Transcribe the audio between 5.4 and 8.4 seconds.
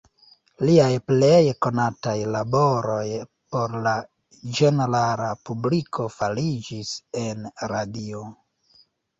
publiko fariĝis en radio.